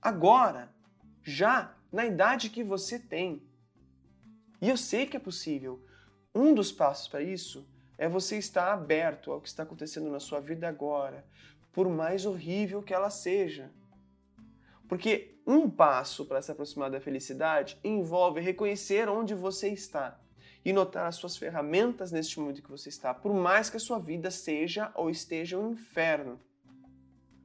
[0.00, 0.72] Agora.
[1.22, 3.42] Já na idade que você tem.
[4.60, 5.84] E eu sei que é possível.
[6.34, 7.66] Um dos passos para isso
[7.98, 11.24] é você estar aberto ao que está acontecendo na sua vida agora,
[11.72, 13.70] por mais horrível que ela seja.
[14.90, 20.20] Porque um passo para se aproximar da felicidade envolve reconhecer onde você está
[20.64, 24.00] e notar as suas ferramentas neste momento que você está, por mais que a sua
[24.00, 26.40] vida seja ou esteja um inferno.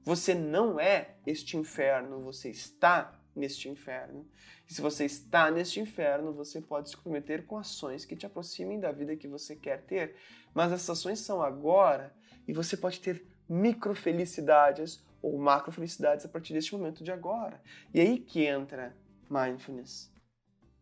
[0.04, 4.28] Você não é este inferno, você está neste inferno.
[4.68, 8.80] E se você está neste inferno, você pode se comprometer com ações que te aproximem
[8.80, 10.16] da vida que você quer ter.
[10.52, 12.12] Mas essas ações são agora
[12.48, 17.60] e você pode ter micro felicidades ou macro felicidades a partir deste momento de agora.
[17.92, 18.96] E aí que entra
[19.28, 20.14] mindfulness.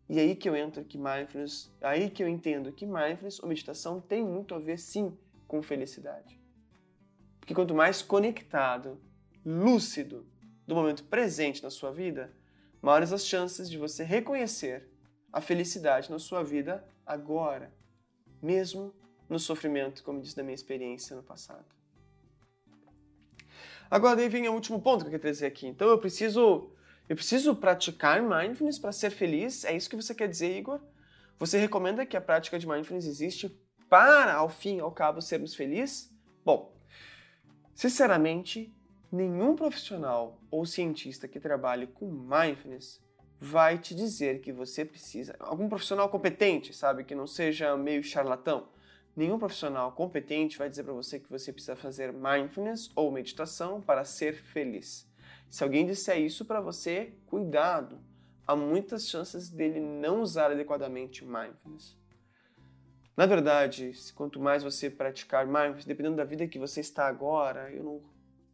[0.09, 4.01] E aí que eu entro que mindfulness, aí que eu entendo que mindfulness ou meditação
[4.01, 5.17] tem muito a ver sim
[5.47, 6.37] com felicidade.
[7.39, 9.01] Porque quanto mais conectado,
[9.45, 10.27] lúcido
[10.67, 12.33] do momento presente na sua vida,
[12.81, 14.89] maiores as chances de você reconhecer
[15.31, 17.73] a felicidade na sua vida agora,
[18.41, 18.93] mesmo
[19.29, 21.82] no sofrimento, como disse da minha experiência no passado.
[23.89, 25.67] Agora daí vem o último ponto que eu quero trazer aqui.
[25.67, 26.71] Então eu preciso
[27.09, 29.65] eu preciso praticar mindfulness para ser feliz?
[29.65, 30.79] É isso que você quer dizer, Igor?
[31.37, 33.49] Você recomenda que a prática de mindfulness existe
[33.89, 36.09] para, ao fim ao cabo, sermos felizes?
[36.45, 36.73] Bom,
[37.75, 38.73] sinceramente,
[39.11, 43.03] nenhum profissional ou cientista que trabalhe com mindfulness
[43.39, 48.69] vai te dizer que você precisa, algum profissional competente, sabe, que não seja meio charlatão,
[49.15, 54.03] nenhum profissional competente vai dizer para você que você precisa fazer mindfulness ou meditação para
[54.03, 55.07] ser feliz.
[55.49, 57.99] Se alguém disser isso para você, cuidado.
[58.45, 61.95] Há muitas chances dele não usar adequadamente mindfulness.
[63.15, 67.83] Na verdade, quanto mais você praticar mindfulness, dependendo da vida que você está agora, eu
[67.83, 68.01] não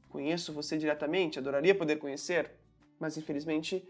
[0.10, 2.52] conheço você diretamente, adoraria poder conhecer,
[3.00, 3.88] mas infelizmente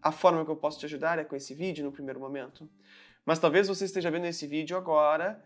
[0.00, 2.68] a forma que eu posso te ajudar é com esse vídeo no primeiro momento.
[3.24, 5.44] Mas talvez você esteja vendo esse vídeo agora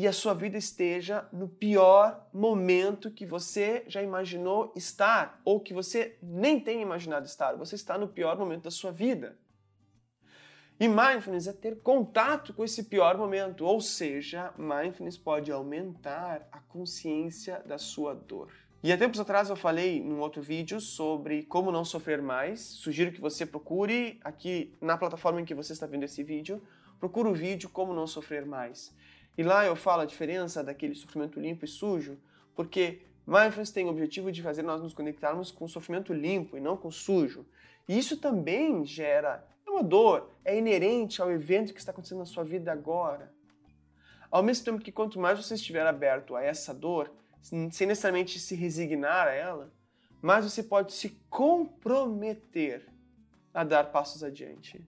[0.00, 5.74] e a sua vida esteja no pior momento que você já imaginou estar ou que
[5.74, 7.54] você nem tem imaginado estar.
[7.56, 9.36] Você está no pior momento da sua vida.
[10.80, 16.60] E mindfulness é ter contato com esse pior momento, ou seja, mindfulness pode aumentar a
[16.60, 18.50] consciência da sua dor.
[18.82, 22.60] E há tempos atrás eu falei num outro vídeo sobre como não sofrer mais.
[22.62, 26.62] Sugiro que você procure aqui na plataforma em que você está vendo esse vídeo,
[26.98, 28.94] procure o vídeo Como Não Sofrer Mais.
[29.40, 32.18] E lá eu falo a diferença daquele sofrimento limpo e sujo,
[32.54, 36.60] porque mindfulness tem o objetivo de fazer nós nos conectarmos com o sofrimento limpo e
[36.60, 37.46] não com o sujo.
[37.88, 42.26] E isso também gera é uma dor, é inerente ao evento que está acontecendo na
[42.26, 43.32] sua vida agora.
[44.30, 47.10] Ao mesmo tempo que quanto mais você estiver aberto a essa dor,
[47.40, 49.72] sem necessariamente se resignar a ela,
[50.20, 52.86] mais você pode se comprometer
[53.54, 54.86] a dar passos adiante.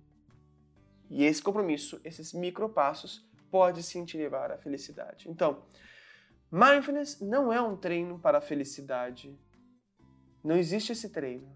[1.09, 5.29] E esse compromisso, esses micropassos, pode sim te levar à felicidade.
[5.29, 5.63] Então,
[6.51, 9.39] mindfulness não é um treino para a felicidade.
[10.43, 11.55] Não existe esse treino.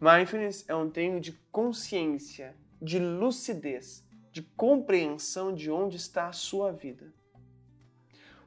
[0.00, 4.02] Mindfulness é um treino de consciência, de lucidez,
[4.32, 7.12] de compreensão de onde está a sua vida.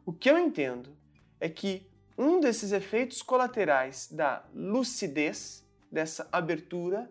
[0.04, 0.98] O que eu entendo
[1.40, 7.10] é que um desses efeitos colaterais da lucidez, dessa abertura,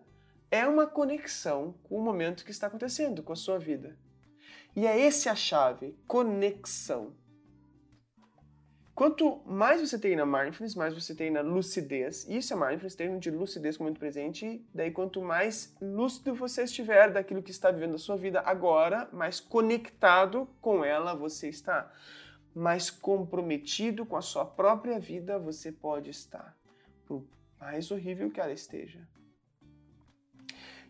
[0.51, 3.97] é uma conexão com o momento que está acontecendo com a sua vida.
[4.77, 7.15] E é esse a chave, conexão.
[8.95, 12.29] Quanto mais você tem na mindfulness, mais você tem na lucidez.
[12.29, 14.65] Isso é mindfulness, treino de lucidez com o momento presente.
[14.73, 19.41] Daí, quanto mais lúcido você estiver daquilo que está vivendo a sua vida agora, mais
[19.41, 21.93] conectado com ela você está.
[22.55, 26.57] Mais comprometido com a sua própria vida você pode estar.
[27.05, 27.25] Por
[27.59, 29.01] mais horrível que ela esteja.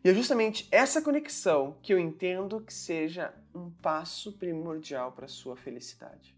[0.05, 5.29] E é justamente essa conexão que eu entendo que seja um passo primordial para a
[5.29, 6.35] sua felicidade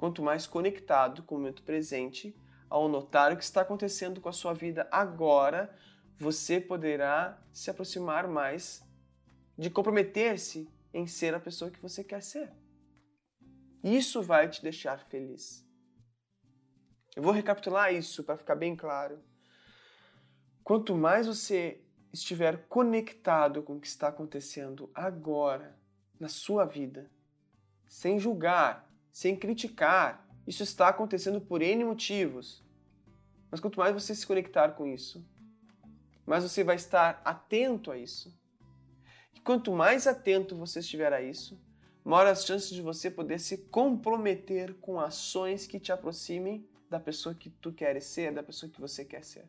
[0.00, 2.34] quanto mais conectado com o momento presente,
[2.70, 5.76] ao notar o que está acontecendo com a sua vida agora,
[6.16, 8.82] você poderá se aproximar mais
[9.58, 12.50] de comprometer-se em ser a pessoa que você quer ser.
[13.84, 15.62] Isso vai te deixar feliz.
[17.14, 19.22] Eu vou recapitular isso para ficar bem claro.
[20.64, 25.78] Quanto mais você estiver conectado com o que está acontecendo agora
[26.18, 27.10] na sua vida,
[27.86, 30.26] sem julgar, sem criticar.
[30.46, 32.64] Isso está acontecendo por N motivos.
[33.50, 35.26] Mas quanto mais você se conectar com isso,
[36.26, 38.38] mais você vai estar atento a isso.
[39.34, 41.60] E quanto mais atento você estiver a isso,
[42.04, 47.34] maior as chances de você poder se comprometer com ações que te aproximem da pessoa
[47.34, 49.48] que tu queres ser, da pessoa que você quer ser.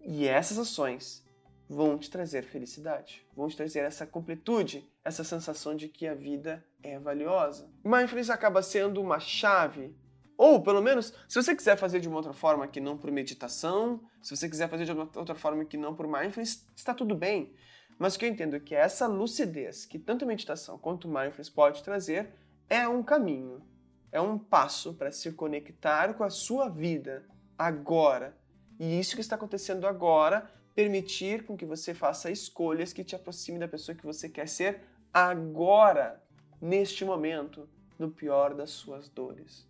[0.00, 1.24] E essas ações
[1.68, 6.64] vão te trazer felicidade, vão te trazer essa completude, essa sensação de que a vida
[6.82, 7.70] é valiosa.
[7.84, 9.94] Mindfulness acaba sendo uma chave,
[10.36, 14.00] ou pelo menos, se você quiser fazer de uma outra forma que não por meditação,
[14.22, 17.54] se você quiser fazer de outra forma que não por mindfulness, está tudo bem.
[17.98, 21.82] Mas o que eu entendo é que essa lucidez que tanto meditação quanto mindfulness pode
[21.84, 22.30] trazer
[22.68, 23.62] é um caminho,
[24.10, 27.24] é um passo para se conectar com a sua vida
[27.58, 28.39] agora.
[28.80, 33.60] E isso que está acontecendo agora permitir com que você faça escolhas que te aproximem
[33.60, 34.80] da pessoa que você quer ser
[35.12, 36.24] agora,
[36.58, 37.68] neste momento,
[37.98, 39.68] no pior das suas dores.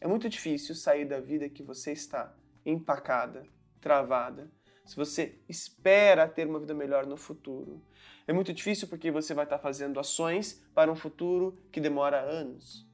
[0.00, 2.32] É muito difícil sair da vida que você está
[2.64, 3.44] empacada,
[3.80, 4.48] travada,
[4.86, 7.82] se você espera ter uma vida melhor no futuro.
[8.24, 12.86] É muito difícil porque você vai estar fazendo ações para um futuro que demora anos.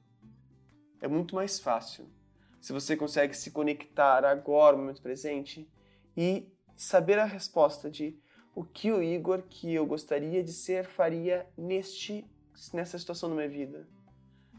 [1.03, 2.16] É muito mais fácil
[2.67, 5.71] se você consegue se conectar agora, no momento presente,
[6.17, 8.19] e saber a resposta de
[8.57, 12.29] o que o Igor que eu gostaria de ser faria neste
[12.73, 13.87] nessa situação da minha vida.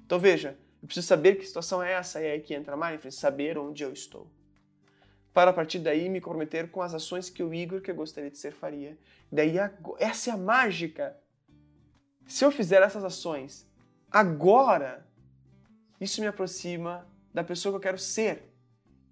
[0.05, 2.77] Então veja, eu preciso saber que situação é essa, e é aí que entra a
[2.77, 4.31] mindfulness, saber onde eu estou.
[5.33, 8.31] Para a partir daí me comprometer com as ações que o Igor que eu gostaria
[8.31, 8.97] de ser faria.
[9.29, 9.55] Daí
[9.99, 11.19] essa é a mágica.
[12.25, 13.69] Se eu fizer essas ações
[14.09, 15.05] agora,
[15.99, 17.05] isso me aproxima
[17.37, 18.51] da pessoa que eu quero ser.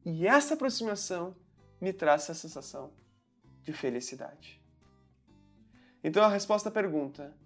[0.03, 1.35] E essa aproximação
[1.79, 2.91] me traz essa sensação
[3.61, 4.59] de felicidade.
[6.03, 7.37] Então a resposta à pergunta,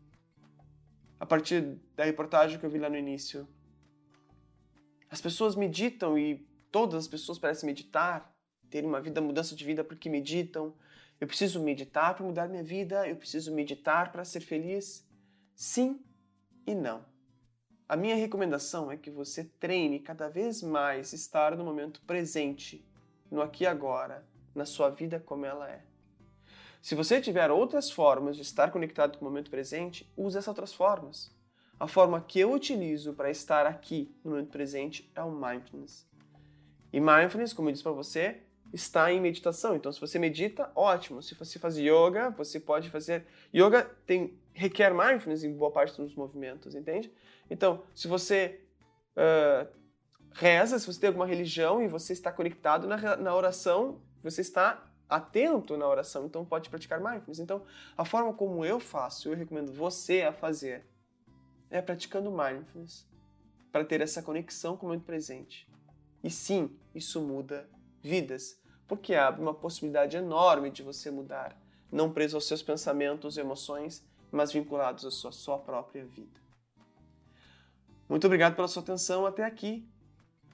[1.20, 3.46] a partir da reportagem que eu vi lá no início,
[5.10, 8.34] as pessoas meditam e todas as pessoas parecem meditar,
[8.70, 10.74] terem uma vida, mudança de vida porque meditam.
[11.20, 15.06] Eu preciso meditar para mudar minha vida, eu preciso meditar para ser feliz.
[15.54, 16.00] Sim
[16.66, 17.04] e não.
[17.90, 22.88] A minha recomendação é que você treine cada vez mais estar no momento presente,
[23.32, 24.24] no aqui e agora,
[24.54, 25.82] na sua vida como ela é.
[26.84, 30.72] Se você tiver outras formas de estar conectado com o momento presente, use essas outras
[30.72, 31.36] formas.
[31.80, 36.08] A forma que eu utilizo para estar aqui no momento presente é o mindfulness.
[36.94, 39.76] E mindfulness, como eu disse para você, está em meditação.
[39.76, 41.22] Então, se você medita, ótimo.
[41.24, 43.26] Se você faz yoga, você pode fazer.
[43.54, 47.12] Yoga tem requer mindfulness em boa parte dos movimentos, entende?
[47.50, 48.62] Então, se você
[49.16, 49.68] uh,
[50.32, 54.86] reza, se você tem alguma religião e você está conectado na, na oração, você está
[55.08, 57.40] atento na oração, então pode praticar mindfulness.
[57.40, 57.64] Então,
[57.98, 60.86] a forma como eu faço, eu recomendo você a fazer,
[61.72, 63.08] é praticando mindfulness
[63.72, 65.68] para ter essa conexão com o momento presente.
[66.24, 67.68] E sim, isso muda
[68.02, 68.59] vidas,
[68.90, 71.56] porque abre uma possibilidade enorme de você mudar,
[71.92, 76.42] não preso aos seus pensamentos e emoções, mas vinculados à sua, sua própria vida.
[78.10, 79.88] Muito obrigado pela sua atenção até aqui.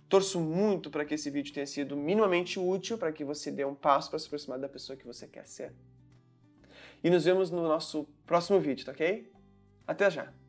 [0.10, 3.74] Torço muito para que esse vídeo tenha sido minimamente útil para que você dê um
[3.74, 5.74] passo para se aproximar da pessoa que você quer ser.
[7.02, 9.32] E nos vemos no nosso próximo vídeo, tá ok?
[9.88, 10.45] Até já!